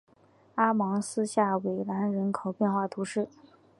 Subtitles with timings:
[0.55, 3.29] 阿芒斯下韦兰人口变化图示